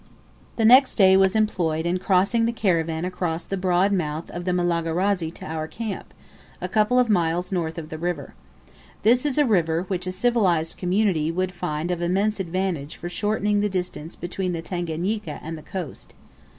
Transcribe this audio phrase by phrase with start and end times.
[0.55, 4.51] The next day was employed in crossing the caravan across the broad mouth of the
[4.51, 6.11] Malagarazi to our camp,
[6.59, 8.33] a couple of miles north of the river.
[9.03, 13.59] This is a river which a civilised community would find of immense advantage for shortening
[13.59, 16.15] the distance between the Tanganika and the coast.